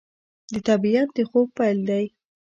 [0.53, 2.05] د طبیعت د خوب پیل دی